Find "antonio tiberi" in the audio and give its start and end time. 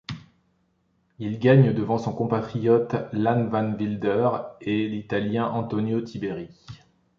5.45-6.49